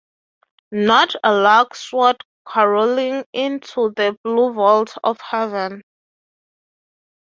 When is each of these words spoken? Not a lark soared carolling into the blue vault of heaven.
Not 0.71 1.15
a 1.23 1.31
lark 1.31 1.75
soared 1.75 2.17
carolling 2.51 3.23
into 3.33 3.91
the 3.95 4.17
blue 4.23 4.51
vault 4.51 4.97
of 5.03 5.21
heaven. 5.21 5.83